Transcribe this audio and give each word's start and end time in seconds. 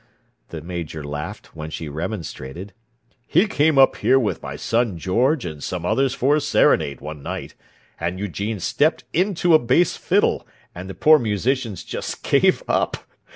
the 0.49 0.61
Major 0.63 1.03
laughed, 1.03 1.55
when 1.55 1.69
she 1.69 1.87
remonstrated. 1.87 2.73
"He 3.27 3.45
came 3.45 3.77
up 3.77 3.97
here 3.97 4.17
with 4.17 4.41
my 4.41 4.55
son 4.55 4.97
George 4.97 5.45
and 5.45 5.63
some 5.63 5.85
others 5.85 6.15
for 6.15 6.35
a 6.37 6.41
serenade 6.41 7.01
one 7.01 7.21
night, 7.21 7.53
and 7.99 8.17
Eugene 8.17 8.59
stepped 8.59 9.03
into 9.13 9.53
a 9.53 9.59
bass 9.59 9.97
fiddle, 9.97 10.47
and 10.73 10.89
the 10.89 10.95
poor 10.95 11.19
musicians 11.19 11.83
just 11.83 12.23
gave 12.23 12.63
up! 12.67 12.97